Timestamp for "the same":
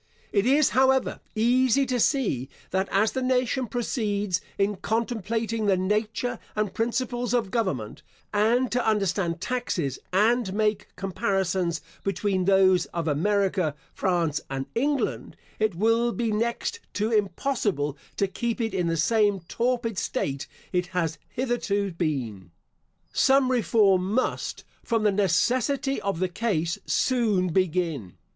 18.87-19.41